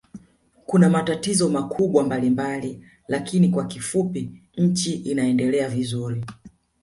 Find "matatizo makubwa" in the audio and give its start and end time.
0.89-2.03